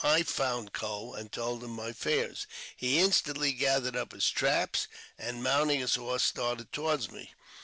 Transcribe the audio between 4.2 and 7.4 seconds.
traps, and, mounting his horse, started toward me.